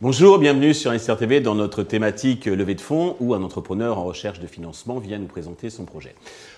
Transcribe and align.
Bonjour, 0.00 0.38
bienvenue 0.38 0.74
sur 0.74 0.92
TV 1.18 1.40
dans 1.40 1.56
notre 1.56 1.82
thématique 1.82 2.46
levée 2.46 2.76
de 2.76 2.80
fonds 2.80 3.16
où 3.18 3.34
un 3.34 3.42
entrepreneur 3.42 3.98
en 3.98 4.04
recherche 4.04 4.38
de 4.38 4.46
financement 4.46 5.00
vient 5.00 5.18
nous 5.18 5.26
présenter 5.26 5.70
son 5.70 5.84
projet. 5.84 6.14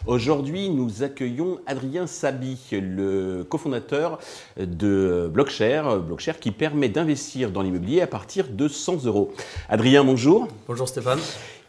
Aujourd'hui, 0.07 0.69
nous 0.69 1.03
accueillons 1.03 1.59
Adrien 1.67 2.07
Sabi, 2.07 2.59
le 2.73 3.43
cofondateur 3.49 4.19
de 4.59 5.31
Blockshare, 5.33 6.01
Blockshare 6.01 6.39
qui 6.39 6.51
permet 6.51 6.91
d'investir 6.91 7.51
dans 7.51 7.63
l'immobilier 7.63 8.03
à 8.03 8.07
partir 8.07 8.49
de 8.49 8.69
100 8.69 9.07
euros. 9.07 9.33
Adrien, 9.71 10.05
bonjour. 10.05 10.47
Bonjour 10.69 10.87
Stéphane. 10.87 11.21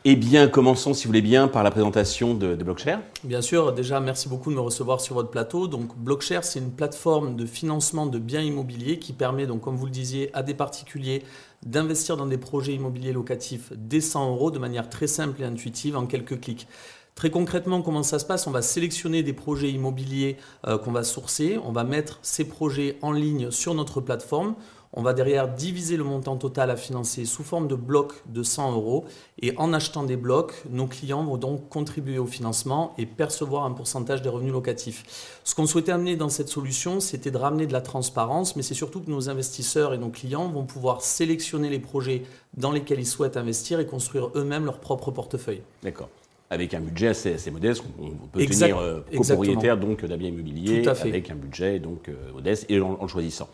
Eh 0.03 0.15
bien, 0.15 0.47
commençons, 0.47 0.95
si 0.95 1.03
vous 1.03 1.09
voulez 1.09 1.21
bien, 1.21 1.47
par 1.47 1.61
la 1.61 1.69
présentation 1.69 2.33
de, 2.33 2.55
Blockshare. 2.55 3.01
Bien 3.23 3.43
sûr, 3.43 3.71
déjà, 3.71 3.99
merci 3.99 4.27
beaucoup 4.27 4.49
de 4.49 4.55
me 4.55 4.61
recevoir 4.61 4.99
sur 4.99 5.13
votre 5.13 5.29
plateau. 5.29 5.67
Donc, 5.67 5.95
Blockshare, 5.95 6.43
c'est 6.43 6.57
une 6.57 6.71
plateforme 6.71 7.35
de 7.35 7.45
financement 7.45 8.07
de 8.07 8.17
biens 8.17 8.41
immobiliers 8.41 8.97
qui 8.97 9.13
permet, 9.13 9.45
donc, 9.45 9.61
comme 9.61 9.75
vous 9.75 9.85
le 9.85 9.91
disiez, 9.91 10.31
à 10.33 10.41
des 10.41 10.55
particuliers 10.55 11.21
d'investir 11.63 12.17
dans 12.17 12.25
des 12.25 12.39
projets 12.39 12.73
immobiliers 12.73 13.13
locatifs 13.13 13.73
dès 13.75 14.01
100 14.01 14.31
euros 14.31 14.49
de 14.49 14.57
manière 14.57 14.89
très 14.89 15.05
simple 15.05 15.39
et 15.43 15.45
intuitive 15.45 15.95
en 15.95 16.07
quelques 16.07 16.39
clics. 16.39 16.67
Très 17.13 17.29
concrètement, 17.29 17.83
comment 17.83 18.01
ça 18.01 18.17
se 18.17 18.25
passe? 18.25 18.47
On 18.47 18.51
va 18.51 18.63
sélectionner 18.63 19.21
des 19.21 19.33
projets 19.33 19.69
immobiliers 19.69 20.37
euh, 20.65 20.79
qu'on 20.79 20.91
va 20.91 21.03
sourcer, 21.03 21.59
on 21.63 21.71
va 21.71 21.83
mettre 21.83 22.17
ces 22.23 22.45
projets 22.45 22.97
en 23.03 23.11
ligne 23.11 23.51
sur 23.51 23.75
notre 23.75 24.01
plateforme. 24.01 24.55
On 24.93 25.03
va 25.03 25.13
derrière 25.13 25.47
diviser 25.47 25.95
le 25.95 26.03
montant 26.03 26.35
total 26.35 26.69
à 26.69 26.75
financer 26.75 27.23
sous 27.25 27.43
forme 27.43 27.67
de 27.67 27.75
blocs 27.75 28.13
de 28.27 28.43
100 28.43 28.73
euros. 28.73 29.05
Et 29.41 29.53
en 29.57 29.71
achetant 29.71 30.03
des 30.03 30.17
blocs, 30.17 30.53
nos 30.69 30.87
clients 30.87 31.23
vont 31.23 31.37
donc 31.37 31.69
contribuer 31.69 32.17
au 32.17 32.25
financement 32.25 32.93
et 32.97 33.05
percevoir 33.05 33.63
un 33.63 33.71
pourcentage 33.71 34.21
des 34.21 34.29
revenus 34.29 34.51
locatifs. 34.51 35.39
Ce 35.43 35.55
qu'on 35.55 35.65
souhaitait 35.65 35.93
amener 35.93 36.17
dans 36.17 36.29
cette 36.29 36.49
solution, 36.49 36.99
c'était 36.99 37.31
de 37.31 37.37
ramener 37.37 37.67
de 37.67 37.73
la 37.73 37.81
transparence, 37.81 38.55
mais 38.55 38.63
c'est 38.63 38.73
surtout 38.73 38.99
que 38.99 39.09
nos 39.09 39.29
investisseurs 39.29 39.93
et 39.93 39.97
nos 39.97 40.09
clients 40.09 40.49
vont 40.49 40.65
pouvoir 40.65 41.01
sélectionner 41.01 41.69
les 41.69 41.79
projets 41.79 42.23
dans 42.55 42.71
lesquels 42.71 42.99
ils 42.99 43.07
souhaitent 43.07 43.37
investir 43.37 43.79
et 43.79 43.85
construire 43.85 44.29
eux-mêmes 44.35 44.65
leur 44.65 44.79
propre 44.79 45.11
portefeuille. 45.11 45.61
D'accord 45.83 46.09
avec 46.51 46.73
un 46.73 46.81
budget 46.81 47.07
assez, 47.07 47.49
modeste. 47.49 47.81
On 47.97 48.27
peut 48.27 48.45
tenir 48.45 48.77
euh, 48.77 48.99
copropriétaire 49.15 49.77
donc 49.77 50.03
d'un 50.05 50.17
bien 50.17 50.27
immobilier 50.27 50.85
avec 50.85 51.31
un 51.31 51.35
budget 51.35 51.79
donc 51.79 52.09
euh, 52.09 52.33
modeste 52.33 52.65
et 52.67 52.79
en, 52.81 52.97
le 53.01 53.07
choisissant. 53.07 53.47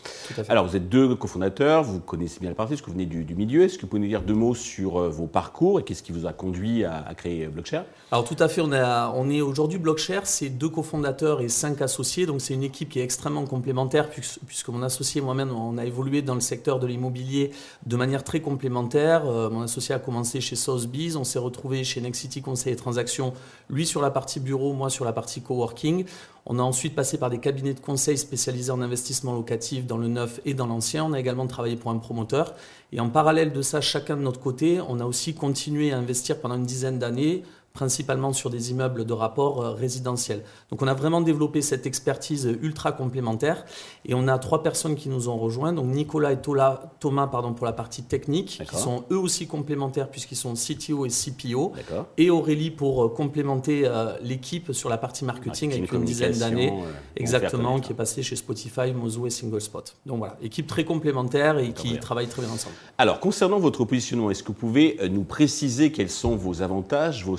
Alors 0.49 0.65
vous 0.65 0.75
êtes 0.75 0.89
deux 0.89 1.15
cofondateurs, 1.15 1.83
vous 1.83 1.99
connaissez 1.99 2.39
bien 2.39 2.49
la 2.49 2.55
partie, 2.55 2.73
est-ce 2.73 2.81
que 2.81 2.87
vous 2.87 2.93
venez 2.93 3.05
du, 3.05 3.35
milieu 3.35 3.61
Est-ce 3.61 3.77
que 3.77 3.83
vous 3.83 3.87
pouvez 3.87 4.01
nous 4.01 4.07
dire 4.07 4.23
deux 4.23 4.33
mots 4.33 4.55
sur 4.55 4.97
euh, 4.97 5.09
vos 5.09 5.27
parcours 5.27 5.79
et 5.79 5.83
qu'est-ce 5.83 6.01
qui 6.01 6.11
vous 6.11 6.25
a 6.25 6.33
conduit 6.33 6.85
à, 6.85 7.13
créer 7.15 7.45
Blockshare? 7.45 7.85
Alors 8.11 8.25
tout 8.25 8.35
à 8.39 8.47
fait, 8.47 8.61
on, 8.61 8.71
on 8.71 9.29
est 9.29 9.41
aujourd'hui 9.41 9.77
Blockshare, 9.77 10.25
c'est 10.25 10.49
deux 10.49 10.69
cofondateurs 10.69 11.41
et 11.41 11.49
cinq 11.49 11.83
associés, 11.83 12.25
donc 12.25 12.41
c'est 12.41 12.55
une 12.55 12.63
équipe 12.63 12.89
qui 12.89 12.99
est 12.99 13.03
extrêmement 13.03 13.45
complémentaire 13.45 14.09
puisque, 14.09 14.69
mon 14.69 14.81
associé 14.81 15.21
et 15.21 15.23
moi-même 15.23 15.51
on 15.51 15.77
a 15.77 15.85
évolué 15.85 16.23
dans 16.23 16.33
le 16.33 16.41
secteur 16.41 16.79
de 16.79 16.87
l'immobilier 16.87 17.51
de 17.85 17.95
manière 17.95 18.23
très 18.23 18.39
complémentaire. 18.39 19.25
mon 19.25 19.61
associé 19.61 19.93
a 19.93 19.99
commencé 19.99 20.41
chez 20.41 20.55
Sotheby's, 20.55 21.15
on 21.15 21.23
s'est 21.23 21.37
retrouvé 21.37 21.83
chez 21.83 22.01
Nexity 22.01 22.41
Conseil 22.41 22.73
et 22.73 22.75
transactions, 22.87 23.33
lui 23.69 23.85
sur 23.85 24.01
la 24.01 24.11
partie 24.11 24.39
bureau, 24.39 24.71
moi 24.71 24.89
sur 24.89 25.03
la 25.03 25.11
partie 25.11 25.41
coworking. 25.41 26.05
On 26.45 26.57
a 26.57 26.61
ensuite 26.61 26.95
passé 26.95 27.17
par 27.17 27.29
des 27.29 27.39
cabinets 27.39 27.73
de 27.73 27.81
conseil 27.81 28.17
spécialisés 28.17 28.71
en 28.71 28.81
investissement 28.81 29.33
locatif 29.33 29.85
dans 29.85 29.97
le 29.97 30.07
neuf 30.07 30.39
et 30.45 30.53
dans 30.53 30.67
l'ancien. 30.67 31.03
On 31.03 31.11
a 31.11 31.19
également 31.19 31.47
travaillé 31.47 31.75
pour 31.75 31.91
un 31.91 31.97
promoteur. 31.97 32.53
Et 32.93 33.01
en 33.01 33.09
parallèle 33.09 33.51
de 33.51 33.61
ça, 33.61 33.81
chacun 33.81 34.15
de 34.15 34.21
notre 34.21 34.39
côté, 34.39 34.79
on 34.87 35.01
a 35.01 35.05
aussi 35.05 35.33
continué 35.33 35.91
à 35.91 35.97
investir 35.97 36.39
pendant 36.39 36.55
une 36.55 36.65
dizaine 36.65 36.97
d'années 36.97 37.43
principalement 37.77 38.33
sur 38.33 38.49
des 38.49 38.71
immeubles 38.71 39.05
de 39.05 39.13
rapport 39.13 39.61
euh, 39.61 39.71
résidentiels. 39.71 40.41
Donc 40.71 40.81
on 40.81 40.87
a 40.87 40.95
vraiment 40.95 41.21
développé 41.21 41.61
cette 41.61 41.85
expertise 41.85 42.49
ultra 42.63 42.91
complémentaire 42.91 43.65
et 44.03 44.15
on 44.15 44.27
a 44.27 44.39
trois 44.39 44.63
personnes 44.63 44.95
qui 44.95 45.09
nous 45.09 45.29
ont 45.29 45.37
rejoints, 45.37 45.73
donc 45.73 45.85
Nicolas 45.85 46.31
et 46.31 46.39
Thomas 46.41 47.27
pardon, 47.27 47.53
pour 47.53 47.67
la 47.67 47.73
partie 47.73 48.01
technique, 48.01 48.63
qui 48.67 48.75
sont 48.75 49.03
eux 49.11 49.17
aussi 49.17 49.45
complémentaires 49.45 50.09
puisqu'ils 50.09 50.37
sont 50.37 50.55
CTO 50.55 51.05
et 51.05 51.09
CPO, 51.09 51.73
et 52.17 52.31
Aurélie 52.31 52.71
pour 52.71 53.05
euh, 53.05 53.09
complémenter 53.09 53.83
euh, 53.85 54.17
l'équipe 54.23 54.73
sur 54.73 54.89
la 54.89 54.97
partie 54.97 55.23
marketing, 55.23 55.71
avec 55.73 55.91
une 55.91 56.03
dizaine 56.03 56.35
d'années, 56.35 56.73
exactement, 57.15 57.79
qui 57.79 57.91
est 57.91 57.95
passée 57.95 58.23
chez 58.23 58.35
Spotify, 58.35 58.91
Mozo 58.91 59.27
et 59.27 59.29
SingleSpot. 59.29 59.83
Donc 60.07 60.17
voilà, 60.17 60.35
équipe 60.41 60.65
très 60.65 60.83
complémentaire 60.83 61.59
et 61.59 61.73
qui 61.73 61.99
travaille 61.99 62.27
très 62.27 62.41
bien 62.41 62.51
ensemble. 62.51 62.73
Alors 62.97 63.19
concernant 63.19 63.59
votre 63.59 63.85
positionnement, 63.85 64.31
est-ce 64.31 64.41
que 64.41 64.47
vous 64.47 64.53
pouvez 64.53 64.97
nous 65.11 65.23
préciser 65.23 65.91
quels 65.91 66.09
sont 66.09 66.35
vos 66.35 66.63
avantages, 66.63 67.23
vos 67.23 67.37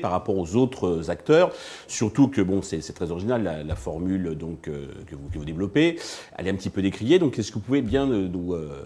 par 0.00 0.10
rapport 0.10 0.36
aux 0.36 0.56
autres 0.56 1.10
acteurs. 1.10 1.52
Surtout 1.86 2.28
que 2.28 2.40
bon, 2.40 2.62
c'est 2.62 2.80
très 2.92 3.10
original 3.10 3.64
la, 3.66 3.76
formule 3.76 4.34
donc 4.34 4.68
euh, 4.68 4.86
que, 5.06 5.14
vous, 5.14 5.44
développez. 5.44 5.98
Elle 6.36 6.46
est 6.46 6.50
un 6.50 6.54
petit 6.54 6.70
peu 6.70 6.82
décriée. 6.82 7.18
Donc, 7.18 7.38
est-ce 7.38 7.50
que 7.50 7.54
vous 7.54 7.60
pouvez 7.60 7.82
bien 7.82 8.10
euh, 8.10 8.28
nous 8.28 8.54
euh, 8.54 8.84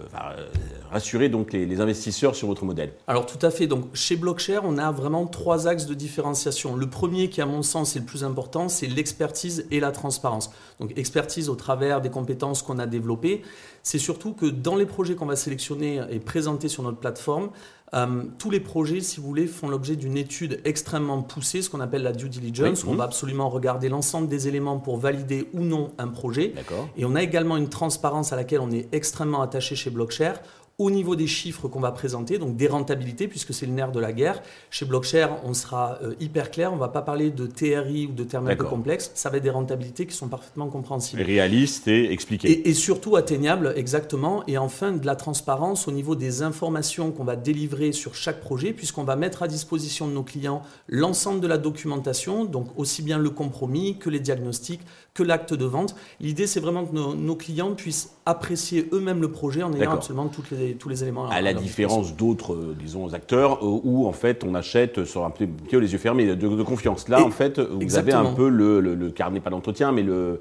rassurer 0.91 1.29
donc 1.29 1.53
les, 1.53 1.81
investisseurs 1.81 2.37
sur 2.37 2.49
votre 2.49 2.65
modèle? 2.65 2.93
Alors 3.07 3.27
tout 3.27 3.45
à 3.45 3.51
fait. 3.51 3.67
Donc 3.67 3.87
chez 3.95 4.17
Blockshare, 4.17 4.63
on 4.65 4.79
a 4.79 4.93
vraiment 4.93 5.27
trois 5.27 5.67
axes 5.67 5.87
de 5.87 5.95
différenciation. 5.95 6.77
Le 6.77 6.89
premier, 6.89 7.29
qui 7.29 7.41
à 7.41 7.47
mon 7.47 7.63
sens 7.63 7.97
est 7.97 8.01
le 8.01 8.05
plus 8.05 8.25
important, 8.25 8.69
c'est 8.69 8.87
l'expertise 8.87 9.67
et 9.71 9.81
la 9.81 9.91
transparence. 9.91 10.51
Donc 10.79 10.97
expertise 10.97 11.49
au 11.49 11.57
travers 11.57 12.01
des 12.01 12.11
compétences 12.11 12.63
qu'on 12.63 12.79
a 12.79 12.87
développées. 12.87 13.43
C'est 13.83 13.99
surtout 13.99 14.33
que 14.33 14.47
dans 14.47 14.77
les 14.77 14.87
projets 14.87 15.15
qu'on 15.15 15.27
va 15.27 15.37
sélectionner 15.37 16.01
et 16.11 16.19
présenter 16.19 16.69
sur 16.69 16.83
notre 16.83 16.99
plateforme, 16.99 17.51
euh, 17.93 18.25
tous 18.39 18.51
les 18.51 18.61
projets, 18.61 19.01
si 19.01 19.21
vous 19.21 19.27
voulez, 19.27 19.47
font 19.47 19.69
l'objet 19.69 19.95
d'une 19.97 20.17
étude 20.17 20.61
extrêmement 20.65 21.23
poussée, 21.23 21.63
ce 21.63 21.71
qu'on 21.71 21.81
appelle 21.81 22.03
la 22.03 22.13
due 22.13 22.29
diligence. 22.29 22.85
On 22.85 22.95
va 22.95 23.05
absolument 23.05 23.49
regarder 23.49 23.89
l'ensemble 23.89 24.29
des 24.29 24.49
éléments 24.49 24.79
pour 24.79 24.97
valider 24.99 25.49
ou 25.53 25.61
non 25.61 25.93
un 25.99 26.09
projet. 26.09 26.55
Et 26.97 27.05
on 27.05 27.15
a 27.15 27.23
également 27.23 27.57
une 27.57 27.69
transparence 27.69 28.33
à 28.33 28.37
laquelle 28.37 28.61
on 28.61 28.71
est 28.71 28.89
extrêmement 28.93 29.43
attaché 29.43 29.77
chez 29.77 29.91
Blockshare 29.91 30.41
au 30.79 30.91
niveau 30.91 31.15
des 31.15 31.27
chiffres 31.27 31.69
qu'on 31.69 31.81
va 31.81 31.93
présenter, 31.93 32.39
donc 32.39 32.57
des 32.57 32.67
rentabilités, 32.67 33.29
puisque 33.29 33.55
c'est 33.55 33.67
le 33.67 33.73
nerf 33.73 33.93
de 33.93 34.01
la 34.01 34.13
guerre. 34.13 34.43
Chez 34.71 34.85
Blockshare, 34.85 35.39
on 35.45 35.55
sera 35.55 35.99
euh, 36.03 36.15
hyper 36.21 36.51
clair, 36.51 36.73
on 36.73 36.77
ne 36.77 36.81
va 36.81 36.89
pas 36.89 37.03
parler 37.03 37.31
de 37.31 37.47
TRI 37.47 38.07
ou 38.07 38.13
de 38.13 38.25
termes 38.25 38.49
un 38.49 38.57
peu 38.57 38.65
complexes, 38.65 39.13
ça 39.15 39.31
va 39.31 39.37
être 39.37 39.43
des 39.43 39.51
rentabilités 39.51 40.07
qui 40.07 40.17
sont 40.17 40.29
parfaitement 40.29 40.69
compréhensibles. 40.69 41.23
Réalistes 41.23 41.87
et 41.87 42.13
expliquées. 42.13 42.51
Et, 42.51 42.69
et, 42.71 42.75
surtout 42.75 43.17
atteignables, 43.17 43.73
exactement. 43.77 44.43
Et 44.49 44.59
enfin, 44.59 44.93
de 44.93 45.07
la 45.07 45.17
transparence 45.17 45.87
au 45.87 45.93
niveau 45.93 46.17
des 46.17 46.43
informations 46.43 47.13
qu'on 47.13 47.25
va 47.25 47.37
délivrer 47.37 47.93
sur 47.93 48.15
chaque 48.15 48.41
projet, 48.41 48.73
puisqu'on 48.73 49.05
va 49.05 49.17
mettre 49.17 49.43
à 49.43 49.49
disposition 49.49 50.09
de 50.09 50.13
nos 50.13 50.23
clients 50.23 50.63
l'ensemble 50.89 51.41
de 51.41 51.47
la 51.47 51.59
documentation, 51.59 52.45
donc 52.45 52.69
aussi 52.77 53.03
bien 53.03 53.19
le 53.19 53.31
compromis 53.31 53.99
que 53.99 54.11
les 54.11 54.21
diagnostics, 54.21 54.81
que 55.15 55.23
l'acte 55.23 55.55
de 55.55 55.65
vente. 55.65 55.95
L'idée, 56.21 56.47
c'est 56.47 56.61
vraiment 56.61 56.85
que 56.85 56.95
nos, 56.95 57.37
clients 57.37 57.75
puissent 57.75 58.11
apprécier 58.27 58.89
eux-mêmes 58.93 59.21
le 59.21 59.31
projet 59.31 59.63
en 59.63 59.73
ayant 59.75 59.93
absolument 59.93 60.29
toutes 60.29 60.51
les, 60.51 60.64
tous 60.73 60.89
les 60.89 61.03
éléments. 61.03 61.29
À, 61.29 61.41
la 61.41 61.55
différence 61.55 62.17
d'autres, 62.17 62.55
euh, 62.55 62.77
disons, 62.79 63.13
acteurs 63.13 63.59
euh, 63.63 63.81
où 63.85 64.07
en 64.07 64.13
fait 64.13 64.43
on 64.45 64.55
achète 64.55 65.05
sur 65.05 65.25
un 65.25 65.31
petit 65.31 65.47
peu 65.47 65.79
les 65.79 65.93
yeux 65.93 65.99
fermés 65.99 66.27
de, 66.27 66.35
de 66.35 66.63
confiance. 66.63 67.09
Là, 67.09 67.23
en 67.23 67.31
fait, 67.31 67.61
vous 67.61 67.97
avez 67.97 68.13
un 68.13 68.33
peu 68.33 68.49
le, 68.49 68.81
le, 68.81 68.95
le 68.95 69.11
carnet, 69.11 69.41
pas 69.41 69.51
d'entretien, 69.51 69.93
mais 69.93 70.03
le 70.03 70.41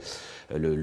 le, 0.58 0.76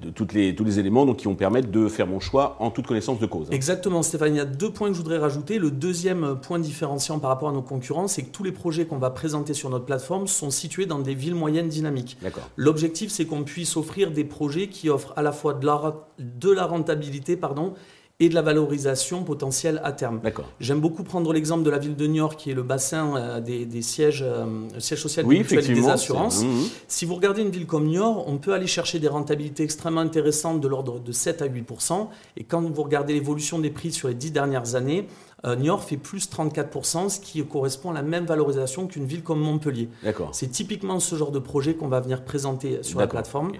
de 0.00 0.10
toutes 0.10 0.32
les, 0.32 0.54
tous 0.54 0.64
les 0.64 0.78
éléments 0.78 1.06
donc, 1.06 1.18
qui 1.18 1.26
vont 1.26 1.34
permettre 1.34 1.70
de 1.70 1.88
faire 1.88 2.06
mon 2.06 2.20
choix 2.20 2.56
en 2.60 2.70
toute 2.70 2.86
connaissance 2.86 3.18
de 3.18 3.26
cause. 3.26 3.48
Exactement, 3.50 4.02
Stéphane. 4.02 4.34
Il 4.34 4.38
y 4.38 4.40
a 4.40 4.44
deux 4.44 4.70
points 4.70 4.88
que 4.88 4.94
je 4.94 4.98
voudrais 4.98 5.18
rajouter. 5.18 5.58
Le 5.58 5.70
deuxième 5.70 6.38
point 6.40 6.58
différenciant 6.58 7.18
par 7.18 7.30
rapport 7.30 7.48
à 7.48 7.52
nos 7.52 7.62
concurrents, 7.62 8.08
c'est 8.08 8.22
que 8.22 8.30
tous 8.30 8.44
les 8.44 8.52
projets 8.52 8.86
qu'on 8.86 8.98
va 8.98 9.10
présenter 9.10 9.54
sur 9.54 9.70
notre 9.70 9.84
plateforme 9.84 10.26
sont 10.26 10.50
situés 10.50 10.86
dans 10.86 10.98
des 10.98 11.14
villes 11.14 11.34
moyennes 11.34 11.68
dynamiques. 11.68 12.18
L'objectif, 12.56 13.10
c'est 13.10 13.26
qu'on 13.26 13.44
puisse 13.44 13.76
offrir 13.76 14.10
des 14.10 14.24
projets 14.24 14.68
qui 14.68 14.88
offrent 14.88 15.12
à 15.16 15.22
la 15.22 15.32
fois 15.32 15.54
de 15.54 15.66
la, 15.66 15.94
de 16.18 16.50
la 16.50 16.66
rentabilité 16.66 17.36
pardon, 17.36 17.74
et 18.20 18.28
de 18.28 18.34
la 18.34 18.42
valorisation 18.42 19.22
potentielle 19.22 19.80
à 19.84 19.92
terme. 19.92 20.20
J'aime 20.58 20.80
beaucoup 20.80 21.04
prendre 21.04 21.32
l'exemple 21.32 21.62
de 21.62 21.70
la 21.70 21.78
ville 21.78 21.94
de 21.94 22.06
York, 22.06 22.36
qui 22.36 22.50
est 22.50 22.54
le 22.54 22.64
bassin 22.64 23.16
euh, 23.16 23.40
des, 23.40 23.82
sièges, 23.82 24.24
euh, 24.26 24.44
sièges 24.78 25.02
sociaux 25.02 25.22
oui, 25.24 25.44
et 25.48 25.56
des 25.62 25.88
assurances. 25.88 26.42
Mmh. 26.42 26.48
Si 26.88 27.04
vous 27.04 27.14
regardez 27.14 27.42
une 27.42 27.50
ville 27.50 27.66
comme 27.66 27.86
New 27.86 28.00
York, 28.00 28.24
on 28.26 28.38
peut 28.38 28.54
aller 28.54 28.66
chercher 28.66 28.98
des 28.98 29.06
rentabilités 29.06 29.62
extrêmement 29.62 30.00
intéressantes 30.00 30.60
de 30.60 30.66
l'ordre 30.66 30.98
de 30.98 31.12
7 31.12 31.42
à 31.42 31.48
8% 31.48 32.08
Et 32.36 32.44
quand 32.44 32.60
vous 32.60 32.82
regardez 32.82 33.12
l'évolution 33.12 33.60
des 33.60 33.70
prix 33.70 33.92
sur 33.92 34.08
les 34.08 34.14
10 34.14 34.32
dernières 34.32 34.74
années, 34.74 35.06
euh, 35.44 35.54
New 35.54 35.66
York 35.66 35.88
fait 35.88 35.96
plus 35.96 36.28
34%, 36.28 37.08
ce 37.08 37.20
qui 37.20 37.44
correspond 37.46 37.92
à 37.92 37.94
la 37.94 38.02
même 38.02 38.26
valorisation 38.26 38.88
qu'une 38.88 39.06
ville 39.06 39.22
comme 39.22 39.38
Montpellier. 39.38 39.88
C'est 40.32 40.50
typiquement 40.50 40.98
ce 40.98 41.14
genre 41.14 41.30
de 41.30 41.38
projet 41.38 41.74
qu'on 41.74 41.88
va 41.88 42.00
venir 42.00 42.24
présenter 42.24 42.82
sur 42.82 42.98
la 42.98 43.06
plateforme. 43.06 43.52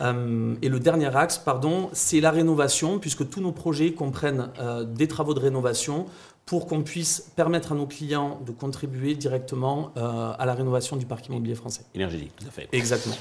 Euh, 0.00 0.54
et 0.62 0.68
le 0.68 0.80
dernier 0.80 1.14
axe, 1.16 1.38
pardon, 1.38 1.90
c'est 1.92 2.20
la 2.20 2.30
rénovation, 2.30 2.98
puisque 2.98 3.28
tous 3.28 3.40
nos 3.40 3.52
projets 3.52 3.92
comprennent 3.92 4.50
euh, 4.60 4.84
des 4.84 5.08
travaux 5.08 5.34
de 5.34 5.40
rénovation 5.40 6.06
pour 6.46 6.66
qu'on 6.66 6.82
puisse 6.82 7.30
permettre 7.36 7.72
à 7.72 7.74
nos 7.74 7.86
clients 7.86 8.40
de 8.46 8.52
contribuer 8.52 9.14
directement 9.14 9.92
euh, 9.98 10.32
à 10.38 10.46
la 10.46 10.54
rénovation 10.54 10.96
du 10.96 11.04
parc 11.04 11.28
immobilier 11.28 11.54
français. 11.54 11.82
Énergétique, 11.94 12.32
tout 12.38 12.46
à 12.46 12.50
fait. 12.50 12.68
Exactement. 12.72 13.16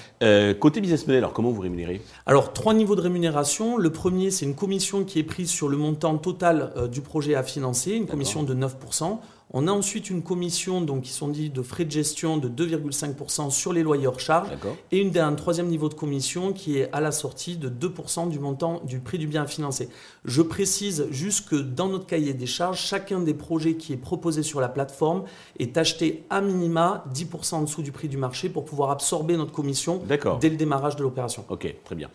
côté 0.62 0.80
business 0.80 1.06
model, 1.08 1.18
alors 1.18 1.34
comment 1.34 1.52
vous 1.52 1.60
rémunérez? 1.60 2.02
Alors, 2.26 2.54
trois 2.54 2.74
niveaux 2.74 2.96
de 2.96 3.02
rémunération. 3.02 3.78
Le 3.78 3.90
premier, 3.90 4.32
c'est 4.32 4.46
une 4.46 4.56
commission 4.56 5.04
qui 5.04 5.20
est 5.20 5.24
prise 5.24 5.50
sur 5.50 5.68
le 5.68 5.76
montant 5.76 6.18
total 6.18 6.72
du 6.90 7.02
projet 7.02 7.36
à 7.36 7.44
financer, 7.44 7.92
une 7.92 8.08
commission 8.08 8.44
de 8.44 8.56
9%. 8.56 9.20
On 9.54 9.70
a 9.70 9.72
ensuite 9.72 10.10
une 10.10 10.24
commission 10.24 10.82
donc, 10.82 11.04
qui 11.04 11.12
sont 11.12 11.30
dits 11.30 11.50
de 11.50 11.62
frais 11.62 11.86
de 11.86 11.92
gestion 11.92 12.36
de 12.36 12.50
2,5% 12.50 13.50
sur 13.50 13.72
les 13.72 13.82
loyers 13.82 14.08
hors 14.08 14.20
charge 14.20 14.50
et 14.92 15.00
une, 15.00 15.18
un 15.18 15.34
troisième 15.36 15.68
niveau 15.68 15.88
de 15.88 15.94
commission 15.94 16.52
qui 16.52 16.80
est 16.80 16.90
à 16.92 17.00
la 17.00 17.14
sortie 17.14 17.56
de 17.56 17.70
2% 17.70 18.28
du 18.28 18.40
montant 18.40 18.82
du 18.84 19.00
prix 19.00 19.18
du 19.18 19.26
bien 19.26 19.48
financé. 19.48 19.88
Je 20.26 20.42
précise 20.42 21.08
juste 21.12 21.48
que 21.48 21.56
dans 21.56 21.88
notre 21.88 22.06
cahier 22.06 22.34
des 22.34 22.46
charges, 22.46 22.82
chacun 22.82 23.22
des 23.22 23.34
projets 23.34 23.76
qui 23.76 23.94
est 23.94 23.98
proposé 23.98 24.44
sur 24.44 24.60
la 24.60 24.68
plateforme 24.68 25.24
est 25.60 25.78
acheté 25.78 26.26
à 26.30 26.42
minima 26.42 27.06
10% 27.14 27.56
en 27.56 27.62
dessous 27.62 27.82
du 27.82 27.94
prix 27.94 28.10
du 28.10 28.18
marché 28.18 28.50
pour 28.50 28.66
pouvoir 28.66 28.92
absorber 28.92 29.38
notre 29.38 29.54
commission 29.54 30.02
dès 30.42 30.50
le 30.50 30.58
démarrage 30.58 30.98
de 30.98 31.04
l'opération. 31.04 31.46
Ok, 31.48 31.74
très 31.86 31.96
bien. 31.96 32.10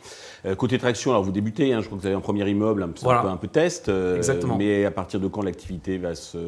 Euh, 0.45 0.55
côté 0.55 0.77
traction, 0.77 1.13
alors 1.13 1.23
vous 1.23 1.33
débutez, 1.33 1.73
hein, 1.73 1.81
je 1.81 1.87
crois 1.87 1.97
que 1.97 2.03
vous 2.03 2.07
avez 2.07 2.17
un 2.17 2.21
premier 2.21 2.47
immeuble, 2.49 2.83
un, 2.83 2.89
peu, 2.89 3.09
un 3.09 3.37
peu 3.39 3.49
test. 3.49 3.89
Euh, 3.89 4.17
Exactement. 4.17 4.59
Mais 4.59 4.85
à 4.85 4.91
partir 4.91 5.19
de 5.19 5.29
quand 5.29 5.43
l'activité 5.43 5.97
va 5.97 6.15
se 6.15 6.39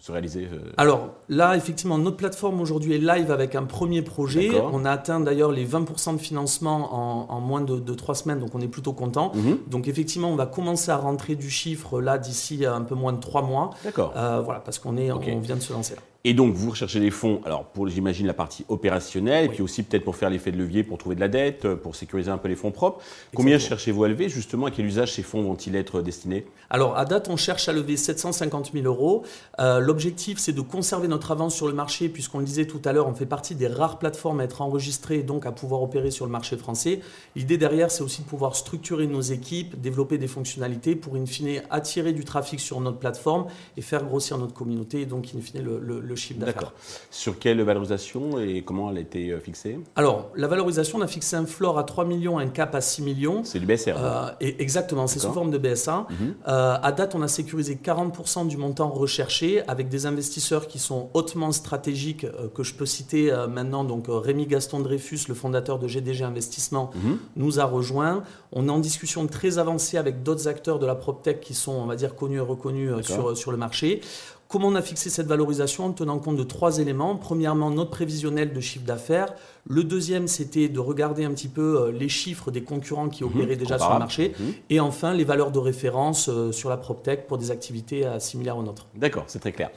se 0.00 0.12
réaliser 0.12 0.48
euh, 0.50 0.72
Alors 0.78 1.10
là, 1.28 1.56
effectivement, 1.56 1.98
notre 1.98 2.16
plateforme 2.16 2.60
aujourd'hui 2.60 2.94
est 2.94 2.98
live 2.98 3.30
avec 3.30 3.54
un 3.54 3.64
premier 3.64 4.00
projet. 4.02 4.50
On 4.72 4.84
a 4.84 4.90
atteint 4.90 5.20
d'ailleurs 5.20 5.52
les 5.52 5.66
20% 5.66 6.14
de 6.14 6.20
financement 6.20 7.30
en, 7.30 7.40
moins 7.40 7.60
de, 7.60 7.78
de, 7.78 7.94
3 7.94 8.14
semaines, 8.14 8.40
donc 8.40 8.54
on 8.54 8.60
est 8.60 8.68
plutôt 8.68 8.94
content. 8.94 9.32
Mhm. 9.34 9.58
Donc 9.68 9.88
effectivement, 9.88 10.30
on 10.30 10.36
va 10.36 10.46
commencer 10.46 10.90
à 10.90 10.96
rentrer 10.96 11.34
du 11.36 11.50
chiffre 11.50 12.00
là 12.00 12.18
d'ici 12.18 12.64
un 12.64 12.82
peu 12.82 12.94
moins 12.94 13.12
de 13.12 13.20
3 13.20 13.42
mois. 13.42 13.70
D'accord. 13.84 14.14
Euh, 14.16 14.40
voilà, 14.42 14.60
parce 14.60 14.78
qu'on 14.78 14.96
est, 14.96 15.12
on 15.12 15.18
vient 15.18 15.56
de 15.56 15.60
se 15.60 15.72
lancer 15.72 15.94
là. 15.94 16.02
Et 16.22 16.34
donc, 16.34 16.52
vous 16.52 16.70
recherchez 16.70 17.00
des 17.00 17.10
fonds, 17.10 17.40
alors 17.46 17.64
pour, 17.64 17.88
j'imagine, 17.88 18.26
la 18.26 18.34
partie 18.34 18.66
opérationnelle, 18.68 19.46
et 19.46 19.48
puis 19.48 19.62
aussi 19.62 19.82
peut-être 19.82 20.04
pour 20.04 20.16
faire 20.16 20.28
l'effet 20.28 20.52
de 20.52 20.58
levier, 20.58 20.82
pour 20.84 20.98
trouver 20.98 21.14
de 21.14 21.20
la 21.20 21.28
dette, 21.28 21.64
euh, 21.64 21.76
pour 21.76 21.96
sécuriser 21.96 22.30
un 22.30 22.36
peu 22.36 22.48
les 22.48 22.56
fonds 22.56 22.72
propres. 22.72 23.02
Combien 23.34 23.58
cherchez-vous 23.58 24.04
à 24.04 24.08
lever, 24.08 24.28
justement, 24.28 24.66
à 24.66 24.70
quel 24.70 24.84
usage 24.84 25.14
ces 25.14 25.22
fonds 25.22 25.42
vont-ils 25.42 25.74
être 25.76 26.02
destinés? 26.02 26.46
Alors, 26.68 26.98
à 26.98 27.06
date, 27.06 27.30
on 27.30 27.38
cherche 27.38 27.70
à 27.70 27.72
lever 27.72 27.96
750 27.96 28.72
000 28.74 28.84
euros. 28.84 29.24
Euh, 29.60 29.80
l'objectif, 29.80 30.38
c'est 30.38 30.52
de 30.52 30.60
conserver 30.60 31.08
notre 31.08 31.30
avance 31.30 31.54
sur 31.54 31.68
le 31.68 31.72
marché, 31.72 32.10
puisqu'on 32.10 32.40
le 32.40 32.44
disait 32.44 32.66
tout 32.66 32.82
à 32.84 32.92
l'heure, 32.92 33.08
on 33.08 33.14
fait 33.14 33.24
partie 33.24 33.54
des 33.54 33.66
rares 33.66 33.98
plateformes 33.98 34.40
à 34.40 34.44
être 34.44 34.60
enregistrées, 34.60 35.22
donc 35.22 35.46
à 35.46 35.52
pouvoir 35.52 35.82
opérer 35.82 36.10
sur 36.10 36.26
le 36.26 36.32
marché 36.32 36.58
français. 36.58 37.00
L'idée 37.34 37.56
derrière, 37.56 37.90
c'est 37.90 38.02
aussi 38.02 38.20
de 38.20 38.26
pouvoir 38.26 38.56
structurer 38.56 39.06
nos 39.06 39.22
équipes, 39.22 39.80
développer 39.80 40.18
des 40.18 40.28
fonctionnalités 40.28 40.96
pour, 40.96 41.16
in 41.16 41.24
fine, 41.24 41.62
attirer 41.70 42.12
du 42.12 42.26
trafic 42.26 42.60
sur 42.60 42.78
notre 42.82 42.98
plateforme 42.98 43.46
et 43.78 43.80
faire 43.80 44.04
grossir 44.04 44.36
notre 44.36 44.52
communauté, 44.52 45.00
et 45.00 45.06
donc, 45.06 45.28
in 45.34 45.40
fine, 45.40 45.62
le 45.62 46.09
le 46.09 46.09
chiffre 46.16 46.40
d'affaires. 46.40 46.72
Sur 47.10 47.38
quelle 47.38 47.60
valorisation 47.62 48.38
et 48.38 48.62
comment 48.62 48.90
elle 48.90 48.98
a 48.98 49.00
été 49.00 49.30
euh, 49.30 49.40
fixée? 49.40 49.78
Alors, 49.96 50.30
la 50.36 50.48
valorisation, 50.48 50.98
on 50.98 51.02
a 51.02 51.06
fixé 51.06 51.36
un 51.36 51.46
floor 51.46 51.78
à 51.78 51.84
3 51.84 52.04
millions, 52.04 52.38
un 52.38 52.48
cap 52.48 52.74
à 52.74 52.80
6 52.80 53.02
millions. 53.02 53.42
C'est 53.44 53.60
du 53.60 53.66
BSR 53.66 53.94
euh, 53.96 54.30
et 54.40 54.60
Exactement, 54.62 55.06
c'est 55.06 55.18
sous 55.18 55.32
forme 55.32 55.50
de 55.50 55.58
BSA. 55.58 56.06
Mhm. 56.08 56.34
Euh, 56.48 56.76
à 56.82 56.92
date, 56.92 57.14
on 57.14 57.22
a 57.22 57.28
sécurisé 57.28 57.78
40% 57.82 58.46
du 58.46 58.56
montant 58.56 58.88
recherché 58.88 59.62
avec 59.68 59.88
des 59.88 60.06
investisseurs 60.06 60.66
qui 60.66 60.78
sont 60.78 61.10
hautement 61.14 61.52
stratégiques, 61.52 62.26
que 62.54 62.62
je 62.62 62.74
peux 62.74 62.86
citer 62.86 63.32
maintenant. 63.48 63.84
Donc, 63.84 64.06
Rémi 64.08 64.46
Gaston 64.46 64.80
Dreyfus, 64.80 65.20
le 65.28 65.34
fondateur 65.34 65.78
de 65.78 65.88
GDG 65.88 66.24
Investissement, 66.24 66.90
mhm. 66.94 67.18
nous 67.36 67.60
a 67.60 67.64
rejoint. 67.64 68.22
On 68.52 68.68
est 68.68 68.70
en 68.70 68.78
discussion 68.78 69.26
très 69.26 69.58
avancée 69.58 69.96
avec 69.96 70.22
d'autres 70.22 70.48
acteurs 70.48 70.78
de 70.78 70.86
la 70.86 70.94
PropTech 70.94 71.40
qui 71.40 71.54
sont, 71.54 71.72
on 71.72 71.86
va 71.86 71.96
dire, 71.96 72.14
connus 72.14 72.38
et 72.38 72.40
reconnus 72.40 72.90
sur, 73.02 73.36
sur 73.36 73.50
le 73.50 73.56
marché. 73.56 74.00
Comment 74.50 74.66
on 74.66 74.74
a 74.74 74.82
fixé 74.82 75.10
cette 75.10 75.28
valorisation 75.28 75.84
en 75.84 75.92
tenant 75.92 76.18
compte 76.18 76.36
de 76.36 76.42
trois 76.42 76.80
éléments 76.80 77.14
Premièrement, 77.14 77.70
notre 77.70 77.90
prévisionnel 77.90 78.52
de 78.52 78.58
chiffre 78.58 78.84
d'affaires. 78.84 79.32
Le 79.64 79.84
deuxième, 79.84 80.26
c'était 80.26 80.68
de 80.68 80.80
regarder 80.80 81.24
un 81.24 81.30
petit 81.30 81.46
peu 81.46 81.82
euh, 81.82 81.92
les 81.92 82.08
chiffres 82.08 82.50
des 82.50 82.64
concurrents 82.64 83.08
qui 83.08 83.22
mhm. 83.22 83.30
opéraient 83.30 83.54
déjà 83.54 83.78
sur 83.78 83.92
le 83.92 84.00
marché. 84.00 84.32
Mhm. 84.36 84.52
Et 84.68 84.80
enfin, 84.80 85.14
les 85.14 85.22
valeurs 85.22 85.52
de 85.52 85.60
référence 85.60 86.28
euh, 86.28 86.50
sur 86.50 86.68
la 86.68 86.78
PropTech 86.78 87.28
pour 87.28 87.38
des 87.38 87.52
activités 87.52 88.04
euh, 88.04 88.18
similaires 88.18 88.56
aux 88.58 88.64
nôtres. 88.64 88.88
D'accord, 88.96 89.22
c'est 89.28 89.38
très 89.38 89.52
clair. 89.52 89.70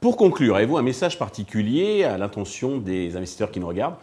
Pour 0.00 0.16
conclure, 0.16 0.54
avez-vous 0.54 0.76
un 0.76 0.82
message 0.82 1.18
particulier 1.18 2.04
à 2.04 2.16
l'intention 2.16 2.78
des 2.78 3.16
investisseurs 3.16 3.50
qui 3.50 3.58
nous 3.58 3.66
regardent? 3.66 3.96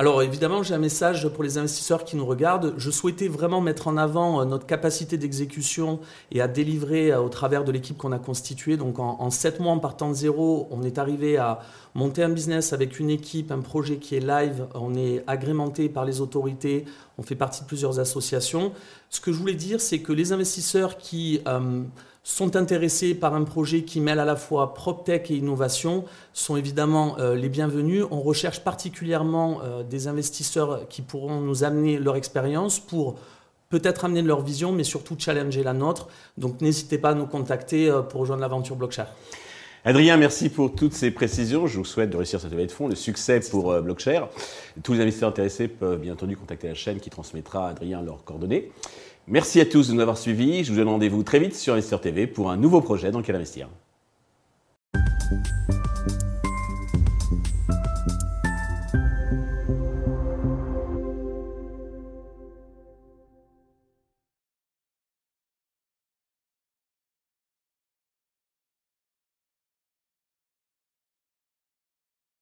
Alors 0.00 0.22
évidemment, 0.22 0.64
j'ai 0.64 0.74
un 0.74 0.78
message 0.78 1.28
pour 1.28 1.44
les 1.44 1.56
investisseurs 1.56 2.04
qui 2.04 2.16
nous 2.16 2.26
regardent. 2.26 2.74
Je 2.78 2.90
souhaitais 2.90 3.28
vraiment 3.28 3.60
mettre 3.60 3.86
en 3.86 3.96
avant 3.96 4.40
euh, 4.40 4.44
notre 4.44 4.66
capacité 4.66 5.16
d'exécution 5.18 6.00
et 6.32 6.40
à 6.40 6.48
délivrer 6.48 7.12
euh, 7.12 7.20
au 7.20 7.28
travers 7.28 7.62
de 7.62 7.70
l'équipe 7.70 7.96
qu'on 7.96 8.10
a 8.10 8.18
constituée. 8.18 8.76
Donc 8.76 8.98
en, 8.98 9.30
sept 9.30 9.60
mois, 9.60 9.70
en 9.70 9.78
partant 9.78 10.08
de 10.08 10.14
zéro, 10.14 10.66
on 10.72 10.82
est 10.82 10.98
arrivé 10.98 11.36
à 11.36 11.60
monter 11.94 12.24
un 12.24 12.28
business 12.28 12.72
avec 12.72 12.98
une 12.98 13.08
équipe, 13.08 13.52
un 13.52 13.60
projet 13.60 13.98
qui 13.98 14.16
est 14.16 14.20
live. 14.20 14.66
On 14.74 14.96
est 14.96 15.22
agrémenté 15.28 15.88
par 15.88 16.04
les 16.04 16.20
autorités. 16.20 16.86
On 17.16 17.22
fait 17.22 17.36
partie 17.36 17.62
de 17.62 17.68
plusieurs 17.68 18.00
associations. 18.00 18.72
Ce 19.10 19.20
que 19.20 19.30
je 19.30 19.38
voulais 19.38 19.54
dire, 19.54 19.80
c'est 19.80 20.00
que 20.00 20.12
les 20.12 20.32
investisseurs 20.32 20.98
qui... 20.98 21.40
Euh, 21.46 21.82
sont 22.24 22.56
intéressés 22.56 23.14
par 23.14 23.34
un 23.34 23.44
projet 23.44 23.82
qui 23.82 24.00
mêle 24.00 24.18
à 24.18 24.24
la 24.24 24.34
fois 24.34 24.72
PropTech 24.72 25.30
et 25.30 25.36
innovation 25.36 26.06
sont 26.32 26.56
évidemment 26.56 27.16
euh, 27.18 27.36
les 27.36 27.50
bienvenus. 27.50 28.04
On 28.10 28.22
recherche 28.22 28.60
particulièrement 28.60 29.60
euh, 29.62 29.82
des 29.82 30.08
investisseurs 30.08 30.88
qui 30.88 31.02
pourront 31.02 31.40
nous 31.42 31.64
amener 31.64 31.98
leur 31.98 32.16
expérience 32.16 32.80
pour 32.80 33.16
peut-être 33.68 34.06
amener 34.06 34.22
leur 34.22 34.40
vision, 34.40 34.72
mais 34.72 34.84
surtout 34.84 35.16
challenger 35.18 35.62
la 35.62 35.74
nôtre. 35.74 36.08
Donc 36.38 36.62
n'hésitez 36.62 36.96
pas 36.96 37.10
à 37.10 37.14
nous 37.14 37.26
contacter 37.26 37.90
euh, 37.90 38.00
pour 38.00 38.22
rejoindre 38.22 38.40
l'aventure 38.40 38.76
Blockshare. 38.76 39.14
Adrien, 39.84 40.16
merci 40.16 40.48
pour 40.48 40.74
toutes 40.74 40.94
ces 40.94 41.10
précisions. 41.10 41.66
Je 41.66 41.76
vous 41.76 41.84
souhaite 41.84 42.08
de 42.08 42.16
réussir 42.16 42.40
cette 42.40 42.50
levée 42.50 42.64
de 42.64 42.72
fonds, 42.72 42.88
le 42.88 42.94
succès 42.94 43.40
pour 43.40 43.82
Blockshare. 43.82 44.30
Tous 44.82 44.94
les 44.94 45.00
investisseurs 45.02 45.28
intéressés 45.28 45.68
peuvent 45.68 46.00
bien 46.00 46.14
entendu 46.14 46.38
contacter 46.38 46.68
la 46.68 46.74
chaîne 46.74 47.00
qui 47.00 47.10
transmettra 47.10 47.66
à 47.66 47.70
Adrien 47.72 48.00
leurs 48.00 48.24
coordonnées. 48.24 48.72
Merci 49.26 49.58
à 49.58 49.64
tous 49.64 49.88
de 49.88 49.94
nous 49.94 50.00
avoir 50.00 50.18
suivis. 50.18 50.64
Je 50.64 50.70
vous 50.70 50.76
donne 50.76 50.88
rendez-vous 50.88 51.22
très 51.22 51.38
vite 51.38 51.54
sur 51.54 51.72
Investir 51.72 51.98
TV 51.98 52.26
pour 52.26 52.50
un 52.50 52.58
nouveau 52.58 52.82
projet 52.82 53.10
dans 53.10 53.20
lequel 53.20 53.36
investir. 53.36 53.68